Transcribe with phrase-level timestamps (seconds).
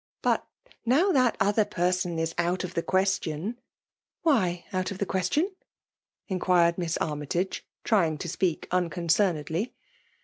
[0.23, 0.47] But
[0.83, 3.43] now that other person is out of the question—
[4.25, 5.55] r *''* Why out of the question T*
[6.27, 9.73] inquired Miss Armytage, trying to speak unconcern* edly.